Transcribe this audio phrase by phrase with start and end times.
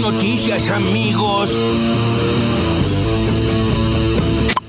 [0.00, 1.56] noticias, amigos.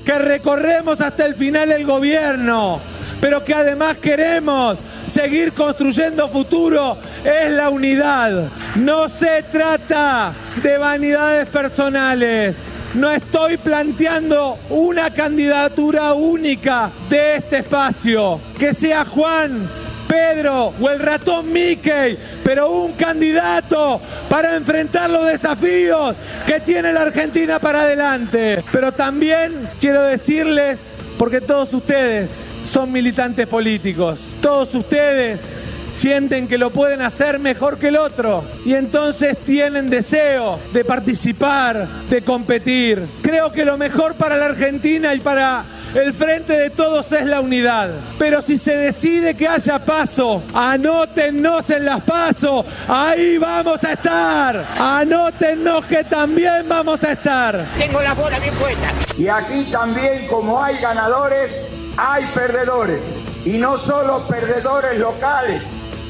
[0.04, 2.80] Que recorremos hasta el final el gobierno,
[3.20, 8.50] pero que además queremos seguir construyendo futuro es la unidad.
[8.76, 12.74] No se trata de vanidades personales.
[12.94, 18.40] No estoy planteando una candidatura única de este espacio.
[18.58, 19.68] Que sea Juan,
[20.12, 26.14] Pedro o el ratón Mickey, pero un candidato para enfrentar los desafíos
[26.46, 28.62] que tiene la Argentina para adelante.
[28.72, 35.58] Pero también quiero decirles, porque todos ustedes son militantes políticos, todos ustedes
[35.92, 41.86] sienten que lo pueden hacer mejor que el otro y entonces tienen deseo de participar,
[42.08, 43.06] de competir.
[43.22, 45.64] Creo que lo mejor para la Argentina y para
[45.94, 47.90] el frente de todos es la unidad.
[48.18, 52.64] Pero si se decide que haya paso, anótennos en las pasos.
[52.88, 54.64] Ahí vamos a estar.
[54.78, 57.66] Anótennos que también vamos a estar.
[57.78, 58.92] Tengo la bola bien puesta.
[59.16, 61.50] Y aquí también, como hay ganadores,
[61.96, 63.02] hay perdedores.
[63.44, 65.62] Y no solo perdedores locales.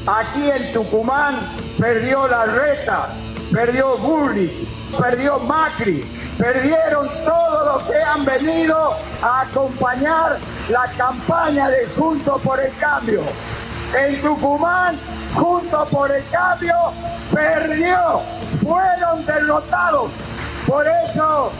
[0.05, 3.13] Aquí en Tucumán perdió la reta,
[3.51, 4.51] perdió Burris,
[4.99, 6.01] perdió Macri,
[6.37, 10.37] perdieron todos los que han venido a acompañar
[10.69, 13.21] la campaña de Junto por el Cambio.
[13.97, 14.97] En Tucumán,
[15.35, 16.75] Junto por el Cambio,
[17.33, 18.21] perdió,
[18.61, 20.11] fueron derrotados.
[20.67, 21.51] Por eso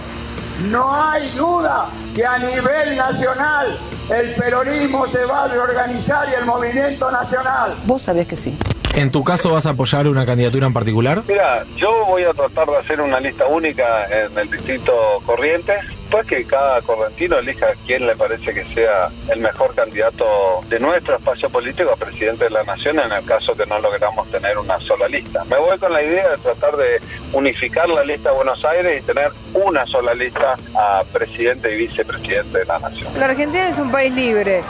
[0.70, 6.46] no hay duda que a nivel nacional el peronismo se va a reorganizar y el
[6.46, 7.78] movimiento nacional.
[7.86, 8.58] Vos sabés que sí.
[8.96, 11.24] ¿En tu caso vas a apoyar una candidatura en particular?
[11.28, 14.94] Mira, yo voy a tratar de hacer una lista única en el distrito
[15.26, 15.78] Corrientes,
[16.14, 20.24] pues que cada correntino elija quién le parece que sea el mejor candidato
[20.70, 24.30] de nuestro espacio político a presidente de la nación en el caso que no logramos
[24.30, 25.44] tener una sola lista.
[25.46, 27.02] Me voy con la idea de tratar de
[27.34, 32.60] unificar la lista de Buenos Aires y tener una sola lista a presidente y vicepresidente
[32.60, 33.12] de la nación.
[33.18, 34.62] La Argentina es un país libre.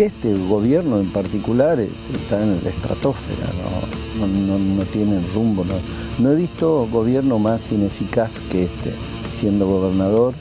[0.00, 3.46] Este gobierno en particular está en la estratosfera,
[4.16, 5.64] no, no, no, no tiene rumbo.
[5.64, 5.74] No.
[6.18, 8.94] no he visto gobierno más ineficaz que este,
[9.30, 10.34] siendo gobernador,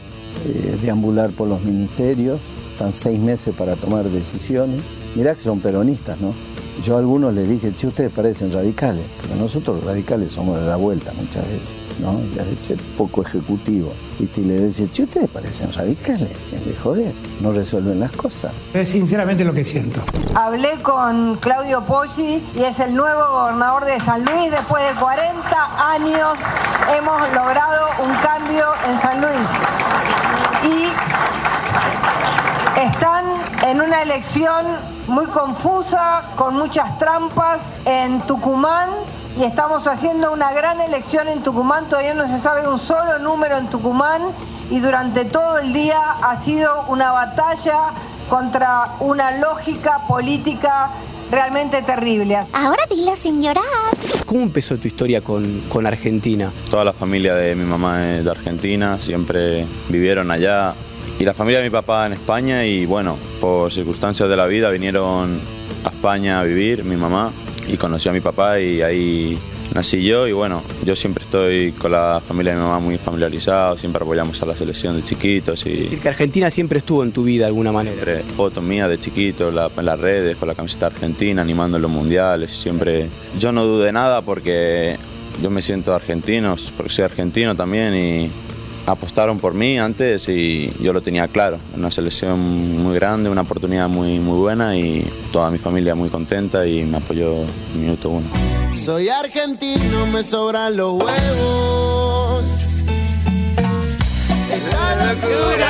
[0.46, 2.40] eh, deambular por los ministerios,
[2.72, 4.82] están seis meses para tomar decisiones.
[5.16, 6.34] Mirá que son peronistas, ¿no?
[6.84, 10.66] Yo a algunos les dije, si ustedes parecen radicales, pero nosotros los radicales somos de
[10.66, 12.22] la vuelta muchas veces, ¿no?
[12.36, 13.94] Y a veces poco ejecutivo.
[14.20, 14.42] ¿viste?
[14.42, 18.54] Y le decía, si ustedes parecen radicales, de joder, no resuelven las cosas.
[18.74, 20.02] Es sinceramente lo que siento.
[20.36, 24.52] Hablé con Claudio Poggi y es el nuevo gobernador de San Luis.
[24.52, 26.38] Después de 40 años
[26.96, 29.50] hemos logrado un cambio en San Luis.
[30.64, 30.92] Y
[32.80, 33.37] están
[33.68, 34.66] en una elección
[35.08, 38.92] muy confusa, con muchas trampas en Tucumán
[39.38, 41.90] y estamos haciendo una gran elección en Tucumán.
[41.90, 44.22] Todavía no se sabe un solo número en Tucumán
[44.72, 47.92] y durante todo el día ha sido una batalla
[48.30, 50.92] contra una lógica política
[51.30, 52.38] realmente terrible.
[52.54, 53.62] Ahora dile, señora.
[54.26, 56.54] ¿Cómo empezó tu historia con, con Argentina?
[56.70, 60.74] Toda la familia de mi mamá es de Argentina, siempre vivieron allá.
[61.20, 64.70] Y la familia de mi papá en España y bueno, por circunstancias de la vida
[64.70, 65.42] vinieron
[65.84, 67.34] a España a vivir, mi mamá,
[67.68, 69.38] y conocí a mi papá y ahí
[69.74, 73.80] nací yo y bueno, yo siempre estoy con la familia de mi mamá muy familiarizado,
[73.80, 75.72] siempre apoyamos a la selección de chiquitos y...
[75.72, 77.96] Es decir, que Argentina siempre estuvo en tu vida de alguna manera.
[77.96, 81.84] Siempre fotos mías de chiquito la, en las redes, con la camiseta argentina, animando en
[81.84, 83.10] los mundiales, siempre...
[83.40, 84.98] Yo no dudé nada porque
[85.42, 88.32] yo me siento argentino, porque soy argentino también y
[88.88, 91.60] apostaron por mí antes y yo lo tenía claro.
[91.76, 92.40] Una selección
[92.82, 96.98] muy grande, una oportunidad muy, muy buena y toda mi familia muy contenta y me
[96.98, 98.28] apoyó en minuto uno.
[98.76, 102.50] Soy argentino, me sobran los huevos.
[104.52, 105.68] Es la locura.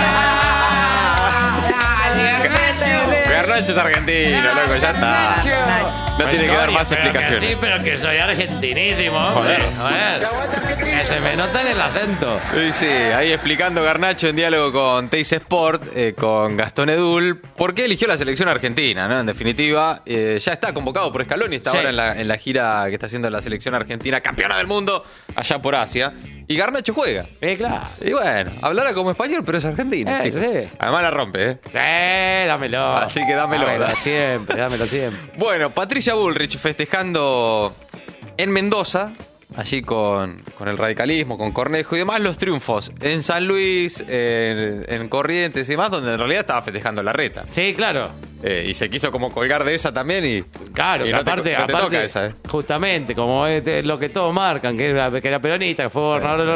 [3.30, 6.07] Garnacho es argentino, loco, ya está.
[6.18, 7.50] No tiene que dar más explicaciones.
[7.50, 9.20] Sí, pero que soy argentinísimo.
[9.20, 9.62] Joder.
[9.78, 10.28] Joder.
[10.80, 12.40] Que se me nota en el acento.
[12.54, 17.74] Sí, sí, ahí explicando Garnacho en diálogo con Teis Sport, eh, con Gastón Edul, por
[17.76, 19.20] qué eligió la selección argentina, ¿no?
[19.20, 21.78] En definitiva, eh, ya está convocado por Scaloni, está Sí.
[21.78, 25.06] ahora en la, en la gira que está haciendo la selección argentina, campeona del mundo,
[25.36, 26.14] allá por Asia.
[26.50, 27.26] Y Garnacho juega.
[27.42, 27.82] Sí, claro.
[28.04, 30.70] Y bueno, hablará como español, pero es argentino, Eh, sí.
[30.80, 31.58] Además la rompe, ¿eh?
[31.66, 32.96] Sí, dámelo.
[32.98, 33.66] Así que dámelo.
[33.68, 35.20] Dámelo siempre, dámelo siempre.
[35.36, 35.72] Bueno,
[36.08, 37.76] Patricia Bullrich festejando
[38.38, 39.12] en Mendoza,
[39.58, 44.86] allí con, con el radicalismo, con Cornejo y demás, los triunfos en San Luis, en,
[44.88, 47.44] en Corrientes y demás, donde en realidad estaba festejando la reta.
[47.50, 48.10] Sí, claro.
[48.42, 50.44] Eh, y se quiso como colgar de esa también y.
[50.72, 52.34] Claro, y que no te- aparte, no te aparte, toca esa, ¿eh?
[52.48, 56.48] justamente, como es lo que todos marcan, que era, que era peronista, que fue gobernador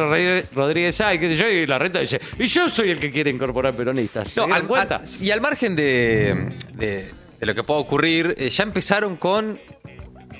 [0.53, 3.73] Rodríguez- qué sé yo, y la renta dice, y yo soy el que quiere incorporar
[3.73, 4.29] peronistas.
[4.29, 8.49] ¿Se No, al- al- y al margen de, de- de lo que pueda ocurrir, eh,
[8.51, 9.59] ya empezaron con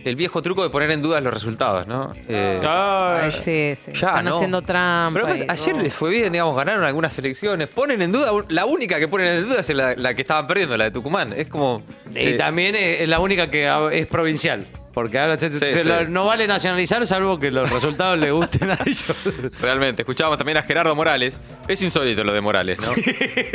[0.06, 2.14] el viejo truco de poner en dudas los resultados, ¿no?
[2.28, 3.92] Eh, Ay, sí, sí.
[3.94, 4.36] Ya, Están no.
[4.36, 5.20] haciendo trampa.
[5.20, 7.68] Pero además, ayer les fue bien, digamos, ganaron algunas elecciones.
[7.70, 10.78] Ponen en duda, la única que ponen en duda es la, la que estaban perdiendo,
[10.78, 11.34] la de Tucumán.
[11.36, 11.82] Es como.
[12.16, 14.68] Y eh, también es la única que es provincial.
[14.94, 15.88] Porque ahora se- se sí.
[15.88, 19.04] lo- no vale nacionalizar salvo que los resultados le gusten a ellos.
[19.62, 21.40] Realmente, escuchábamos también a Gerardo Morales.
[21.68, 22.94] Es insólito lo de Morales, ¿no?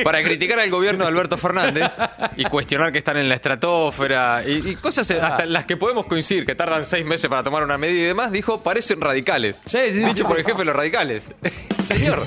[0.02, 1.92] Para criticar al gobierno de Alberto Fernández
[2.36, 6.06] y cuestionar que están en la estratosfera y, y cosas hasta en las que podemos
[6.06, 9.62] coincidir, que tardan seis meses para tomar una medida y demás, dijo, parecen radicales.
[10.06, 11.28] Dicho por el jefe de los radicales.
[11.86, 12.22] Señor,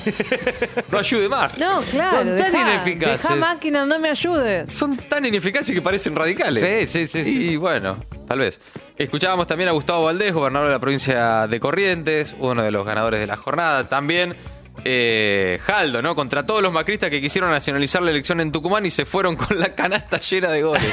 [0.90, 1.58] no ayude más.
[1.58, 2.18] No, claro.
[2.18, 3.22] Son tan dejá, ineficaces.
[3.22, 4.72] dejá máquina, no me ayudes.
[4.72, 6.90] Son tan ineficaces que parecen radicales.
[6.90, 7.50] Sí, sí, sí.
[7.52, 8.60] Y bueno, tal vez.
[8.96, 13.20] Escuchábamos también a Gustavo Valdés, gobernador de la provincia de Corrientes, uno de los ganadores
[13.20, 13.88] de la jornada.
[13.88, 14.36] También
[14.84, 16.14] eh, Jaldo, ¿no?
[16.14, 19.58] Contra todos los macristas que quisieron nacionalizar la elección en Tucumán y se fueron con
[19.58, 20.92] la canasta llena de goles.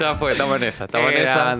[0.00, 1.56] ya fue, estamos en esa, estamos en esa.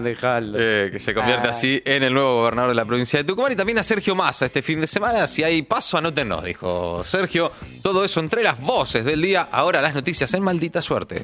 [0.56, 3.56] Eh, que se convierte así en el nuevo gobernador de la provincia de Tucumán y
[3.56, 5.26] también a Sergio Massa este fin de semana.
[5.26, 7.52] Si hay paso, anótenos, dijo Sergio.
[7.82, 9.48] Todo eso entre las voces del día.
[9.50, 11.20] Ahora las noticias en maldita suerte.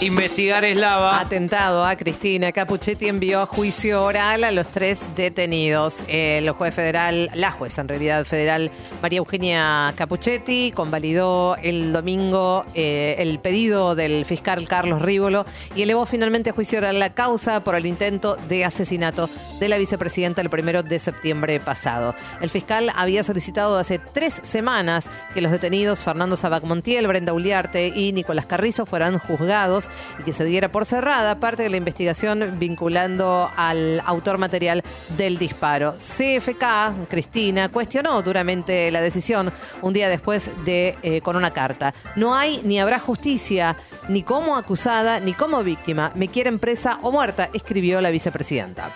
[0.00, 1.20] Investigar eslava.
[1.20, 6.04] Atentado a Cristina Capuchetti envió a juicio oral a los tres detenidos.
[6.08, 8.70] El juez federal, la jueza en realidad federal,
[9.02, 16.06] María Eugenia Capuchetti, convalidó el domingo eh, el pedido del fiscal Carlos Rívolo y elevó
[16.06, 19.28] finalmente a juicio oral la causa por el intento de asesinato
[19.60, 22.14] de la vicepresidenta el primero de septiembre pasado.
[22.40, 27.88] El fiscal había solicitado hace tres semanas que los detenidos Fernando Sabac Montiel, Brenda Uliarte
[27.88, 29.67] y Nicolás Carrizo fueran juzgados
[30.18, 34.82] y que se diera por cerrada parte de la investigación vinculando al autor material
[35.16, 35.96] del disparo.
[35.98, 41.94] CFK, Cristina, cuestionó duramente la decisión un día después de eh, con una carta.
[42.16, 43.76] No hay ni habrá justicia
[44.08, 46.12] ni como acusada ni como víctima.
[46.14, 48.90] Me quieren presa o muerta, escribió la vicepresidenta.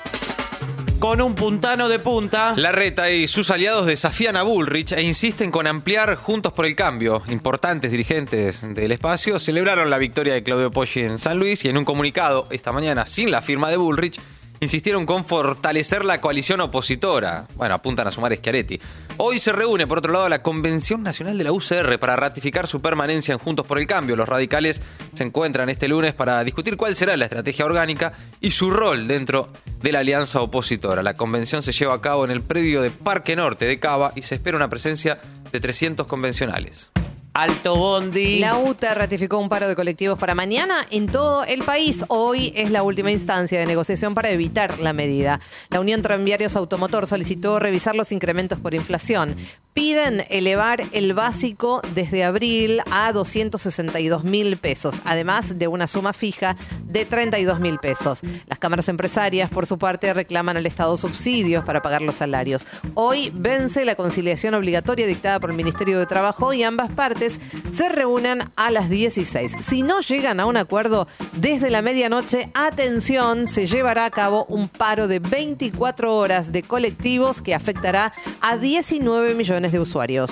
[1.02, 2.54] Con un puntano de punta.
[2.56, 6.76] La reta y sus aliados desafían a Bullrich e insisten con ampliar Juntos por el
[6.76, 7.24] Cambio.
[7.26, 11.76] Importantes dirigentes del espacio celebraron la victoria de Claudio Poggi en San Luis y en
[11.76, 14.20] un comunicado esta mañana, sin la firma de Bullrich,
[14.62, 17.48] insistieron con fortalecer la coalición opositora.
[17.56, 18.80] Bueno, apuntan a sumar Schiaretti.
[19.16, 22.80] Hoy se reúne, por otro lado, la Convención Nacional de la UCR para ratificar su
[22.80, 24.14] permanencia en Juntos por el Cambio.
[24.14, 24.80] Los radicales
[25.14, 29.52] se encuentran este lunes para discutir cuál será la estrategia orgánica y su rol dentro
[29.82, 31.02] de la alianza opositora.
[31.02, 34.22] La convención se lleva a cabo en el predio de Parque Norte de Cava y
[34.22, 35.20] se espera una presencia
[35.50, 36.91] de 300 convencionales.
[37.34, 38.40] Alto Bondi.
[38.40, 42.04] La UTA ratificó un paro de colectivos para mañana en todo el país.
[42.08, 45.40] Hoy es la última instancia de negociación para evitar la medida.
[45.70, 49.36] La Unión Tranviarios Automotor solicitó revisar los incrementos por inflación.
[49.74, 56.58] Piden elevar el básico desde abril a 262 mil pesos, además de una suma fija
[56.84, 58.20] de 32 mil pesos.
[58.48, 62.66] Las cámaras empresarias, por su parte, reclaman al Estado subsidios para pagar los salarios.
[62.92, 67.40] Hoy vence la conciliación obligatoria dictada por el Ministerio de Trabajo y ambas partes
[67.70, 69.56] se reúnen a las 16.
[69.60, 74.68] Si no llegan a un acuerdo desde la medianoche, atención, se llevará a cabo un
[74.68, 78.12] paro de 24 horas de colectivos que afectará
[78.42, 80.30] a 19 millones de usuarios.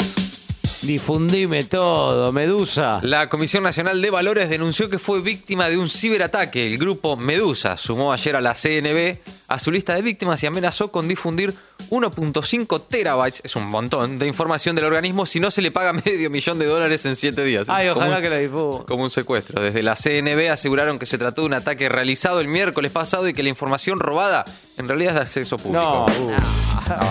[0.83, 3.01] Difundime todo, Medusa.
[3.03, 6.67] La Comisión Nacional de Valores denunció que fue víctima de un ciberataque.
[6.67, 9.19] El grupo Medusa sumó ayer a la CNB
[9.51, 11.55] a su lista de víctimas y amenazó con difundir
[11.91, 16.31] 1.5 terabytes, es un montón, de información del organismo si no se le paga medio
[16.31, 17.67] millón de dólares en siete días.
[17.69, 18.85] Ay, Como ojalá un- que la difunda.
[18.87, 19.61] como un secuestro.
[19.63, 23.35] Desde la CNB aseguraron que se trató de un ataque realizado el miércoles pasado y
[23.35, 24.45] que la información robada
[24.79, 26.07] en realidad es de acceso público.
[26.09, 26.37] No, uh.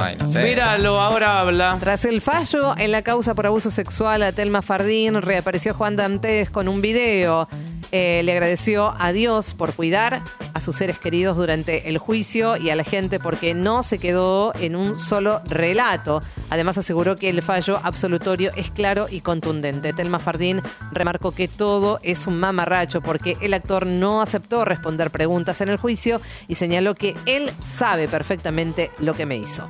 [0.02, 0.44] Ay, no sé.
[0.44, 1.78] Míralo, ahora habla.
[1.80, 6.50] Tras el fallo en la causa por abuso sexual a Telma Fardín, reapareció Juan Dantes
[6.50, 7.48] con un video.
[7.92, 10.22] Eh, le agradeció a Dios por cuidar
[10.54, 14.54] a sus seres queridos durante el juicio y a la gente porque no se quedó
[14.56, 16.22] en un solo relato.
[16.50, 19.94] Además aseguró que el fallo absolutorio es claro y contundente.
[19.94, 25.62] Telma Fardín remarcó que todo es un mamarracho porque el actor no aceptó responder preguntas
[25.62, 29.70] en el juicio y señaló que él sabe perfectamente lo que me hizo.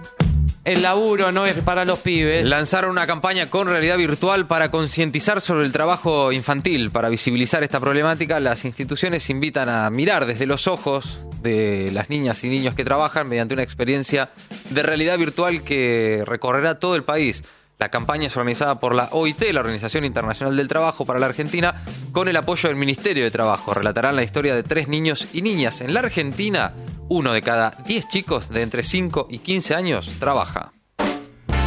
[0.66, 2.46] El laburo no es para los pibes.
[2.46, 6.92] Lanzaron una campaña con realidad virtual para concientizar sobre el trabajo infantil.
[6.92, 12.44] Para visibilizar esta problemática, las instituciones invitan a mirar desde los ojos de las niñas
[12.44, 14.30] y niños que trabajan mediante una experiencia
[14.70, 17.44] de realidad virtual que recorrerá todo el país.
[17.80, 21.82] La campaña es organizada por la OIT, la Organización Internacional del Trabajo para la Argentina,
[22.12, 23.74] con el apoyo del Ministerio de Trabajo.
[23.74, 25.80] Relatarán la historia de tres niños y niñas.
[25.80, 26.74] En la Argentina,
[27.10, 30.72] uno de cada diez chicos de entre 5 y 15 años trabaja.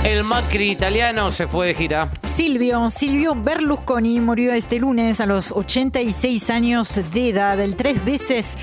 [0.04, 2.10] El Macri italiano se fue de gira.
[2.34, 8.56] Silvio, Silvio Berlusconi murió este lunes a los 86 años de edad, el tres veces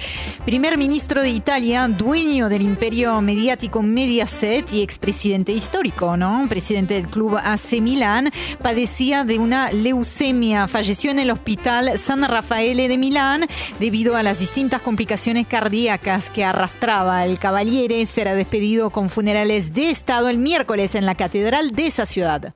[0.43, 6.47] primer ministro de Italia, dueño del imperio mediático Mediaset y expresidente histórico, ¿no?
[6.49, 12.87] Presidente del club AC Milán, padecía de una leucemia, falleció en el hospital San Raffaele
[12.87, 13.45] de Milán
[13.79, 17.23] debido a las distintas complicaciones cardíacas que arrastraba.
[17.23, 22.07] El caballere será despedido con funerales de Estado el miércoles en la catedral de esa
[22.07, 22.55] ciudad.